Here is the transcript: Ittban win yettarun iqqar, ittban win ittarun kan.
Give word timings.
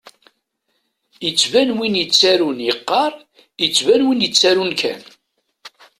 Ittban 1.29 1.69
win 1.77 1.95
yettarun 1.99 2.59
iqqar, 2.71 3.13
ittban 3.65 4.01
win 4.07 4.25
ittarun 4.27 4.71
kan. 4.79 5.01